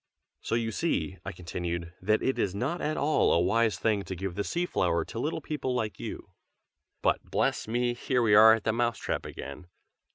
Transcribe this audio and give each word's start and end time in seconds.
"So 0.41 0.55
you 0.55 0.71
see," 0.71 1.17
I 1.23 1.31
continued, 1.31 1.93
"that 2.01 2.23
it 2.23 2.39
is 2.39 2.55
not 2.55 2.81
at 2.81 2.97
all 2.97 3.31
a 3.31 3.39
wise 3.39 3.77
thing 3.77 4.01
to 4.05 4.15
give 4.15 4.33
the 4.33 4.43
sea 4.43 4.65
flower 4.65 5.05
to 5.05 5.19
little 5.19 5.41
people 5.41 5.75
like 5.75 5.99
you. 5.99 6.31
But, 7.03 7.23
bless 7.29 7.67
me! 7.67 7.93
here 7.93 8.23
we 8.23 8.33
are 8.33 8.55
at 8.55 8.63
the 8.63 8.73
Mouse 8.73 8.97
trap 8.97 9.27
again. 9.27 9.67